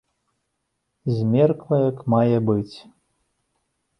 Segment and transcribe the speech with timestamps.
[1.17, 2.77] Змеркла як мае быць.